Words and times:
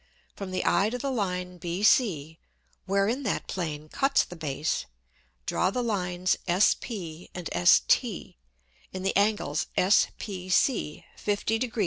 From 0.35 0.49
the 0.49 0.65
Eye 0.65 0.89
to 0.89 0.97
the 0.97 1.11
Line 1.11 1.59
BC, 1.59 2.39
wherein 2.87 3.21
that 3.21 3.45
Plane 3.47 3.87
cuts 3.87 4.23
the 4.23 4.35
Base, 4.35 4.87
draw 5.45 5.69
the 5.69 5.83
Lines 5.83 6.37
S_p_ 6.47 7.29
and 7.35 7.47
S_t_, 7.51 8.33
in 8.91 9.03
the 9.03 9.15
Angles 9.15 9.67
S_pc_ 9.77 11.03
50 11.17 11.59
degr. 11.59 11.79